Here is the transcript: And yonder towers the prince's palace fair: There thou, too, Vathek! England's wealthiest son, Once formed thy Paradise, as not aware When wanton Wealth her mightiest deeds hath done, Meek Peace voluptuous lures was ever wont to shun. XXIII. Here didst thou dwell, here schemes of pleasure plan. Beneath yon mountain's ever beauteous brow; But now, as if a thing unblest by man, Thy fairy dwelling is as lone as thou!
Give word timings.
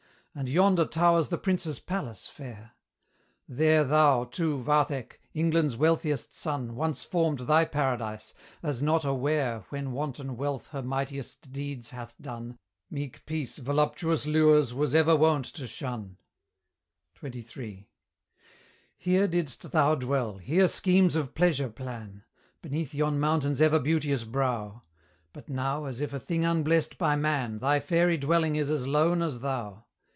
And 0.33 0.47
yonder 0.47 0.85
towers 0.85 1.27
the 1.27 1.37
prince's 1.37 1.81
palace 1.81 2.27
fair: 2.29 2.71
There 3.49 3.83
thou, 3.83 4.23
too, 4.23 4.57
Vathek! 4.59 5.19
England's 5.33 5.75
wealthiest 5.75 6.33
son, 6.33 6.73
Once 6.77 7.03
formed 7.03 7.39
thy 7.39 7.65
Paradise, 7.65 8.33
as 8.63 8.81
not 8.81 9.03
aware 9.03 9.65
When 9.71 9.91
wanton 9.91 10.37
Wealth 10.37 10.67
her 10.67 10.81
mightiest 10.81 11.51
deeds 11.51 11.89
hath 11.89 12.15
done, 12.17 12.57
Meek 12.89 13.25
Peace 13.25 13.57
voluptuous 13.57 14.25
lures 14.25 14.73
was 14.73 14.95
ever 14.95 15.17
wont 15.17 15.43
to 15.47 15.67
shun. 15.67 16.15
XXIII. 17.21 17.89
Here 18.97 19.27
didst 19.27 19.71
thou 19.73 19.95
dwell, 19.95 20.37
here 20.37 20.69
schemes 20.69 21.17
of 21.17 21.35
pleasure 21.35 21.69
plan. 21.69 22.23
Beneath 22.61 22.93
yon 22.93 23.19
mountain's 23.19 23.59
ever 23.59 23.79
beauteous 23.79 24.23
brow; 24.23 24.83
But 25.33 25.49
now, 25.49 25.83
as 25.83 25.99
if 25.99 26.13
a 26.13 26.19
thing 26.19 26.45
unblest 26.45 26.97
by 26.97 27.17
man, 27.17 27.59
Thy 27.59 27.81
fairy 27.81 28.15
dwelling 28.17 28.55
is 28.55 28.69
as 28.69 28.87
lone 28.87 29.21
as 29.21 29.41
thou! 29.41 29.87